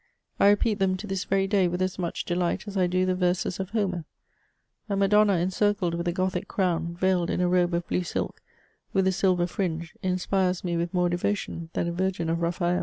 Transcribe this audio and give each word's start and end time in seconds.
I 0.39 0.49
repeat 0.49 0.79
them 0.79 0.97
to 0.97 1.05
this 1.05 1.25
very 1.25 1.45
day 1.45 1.67
with 1.67 1.79
as 1.79 1.99
much 1.99 2.25
delight 2.25 2.67
as 2.67 2.75
I 2.75 2.87
do 2.87 3.05
the 3.05 3.13
verses 3.13 3.59
of 3.59 3.69
Homer; 3.69 4.03
a 4.89 4.95
Madonna 4.95 5.33
encircled 5.33 5.93
with 5.93 6.07
a 6.07 6.11
gothic 6.11 6.47
crown, 6.47 6.95
veiled 6.95 7.29
in 7.29 7.39
a 7.39 7.47
robe 7.47 7.75
of 7.75 7.87
blue 7.87 8.01
sUk, 8.03 8.41
with 8.93 9.05
a 9.05 9.11
silver 9.11 9.45
fringe, 9.45 9.93
inspires 10.01 10.63
me 10.63 10.73
vnth 10.75 10.91
more 10.91 11.07
devotion 11.09 11.69
than 11.73 11.87
a 11.87 11.91
Virgin 11.91 12.31
of 12.31 12.41
Raphael. 12.41 12.79